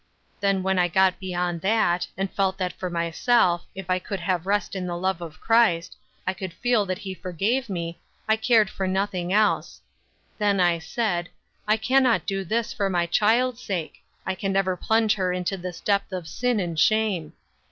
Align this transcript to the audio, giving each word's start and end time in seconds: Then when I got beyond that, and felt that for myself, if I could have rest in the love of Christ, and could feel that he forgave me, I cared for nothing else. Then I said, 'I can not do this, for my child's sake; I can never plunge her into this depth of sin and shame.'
Then 0.39 0.63
when 0.63 0.79
I 0.79 0.87
got 0.87 1.19
beyond 1.19 1.61
that, 1.61 2.07
and 2.17 2.33
felt 2.33 2.57
that 2.57 2.73
for 2.73 2.89
myself, 2.89 3.67
if 3.75 3.87
I 3.87 3.99
could 3.99 4.19
have 4.19 4.47
rest 4.47 4.75
in 4.75 4.87
the 4.87 4.97
love 4.97 5.21
of 5.21 5.39
Christ, 5.39 5.95
and 6.25 6.35
could 6.35 6.53
feel 6.53 6.87
that 6.87 6.97
he 6.97 7.13
forgave 7.13 7.69
me, 7.69 7.99
I 8.27 8.35
cared 8.35 8.67
for 8.67 8.87
nothing 8.87 9.31
else. 9.31 9.79
Then 10.39 10.59
I 10.59 10.79
said, 10.79 11.29
'I 11.67 11.77
can 11.77 12.01
not 12.01 12.25
do 12.25 12.43
this, 12.43 12.73
for 12.73 12.89
my 12.89 13.05
child's 13.05 13.61
sake; 13.61 14.03
I 14.25 14.33
can 14.33 14.51
never 14.51 14.75
plunge 14.75 15.13
her 15.13 15.31
into 15.31 15.55
this 15.55 15.79
depth 15.79 16.11
of 16.11 16.27
sin 16.27 16.59
and 16.59 16.79
shame.' 16.79 17.33